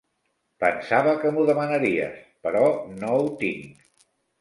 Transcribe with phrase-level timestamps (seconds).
[0.63, 2.19] Pensava que m'ho demanaries,
[2.49, 2.67] però
[3.05, 3.89] no ho tinc.